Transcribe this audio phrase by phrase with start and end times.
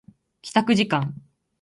[0.41, 1.13] 帰宅時間